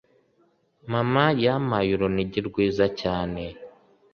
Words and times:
Mama 0.91 1.25
yampaye 1.43 1.89
urunigi 1.93 2.39
rwiza 2.49 2.85
cyane 3.01 3.43